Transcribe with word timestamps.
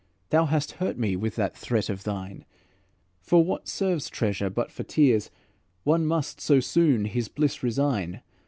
Thou 0.31 0.45
hast 0.47 0.71
hurt 0.81 0.97
me 0.97 1.15
with 1.15 1.35
that 1.35 1.55
threat 1.55 1.87
of 1.87 2.05
thine. 2.05 2.43
For 3.21 3.43
what 3.43 3.67
serves 3.67 4.09
treasure 4.09 4.49
but 4.49 4.71
for 4.71 4.81
tears, 4.81 5.29
One 5.83 6.07
must 6.07 6.41
so 6.41 6.59
soon 6.59 7.05
his 7.05 7.27
bliss 7.27 7.61
resign? 7.61 8.23